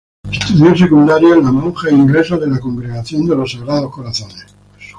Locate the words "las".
1.43-1.53